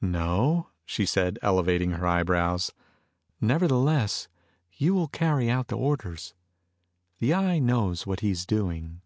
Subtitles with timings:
[0.00, 2.72] "No?" she said, elevating her eyebrows.
[3.38, 4.28] "Nevertheless,
[4.72, 6.32] you will carry out the orders.
[7.18, 9.02] The Eye knows what he's doing."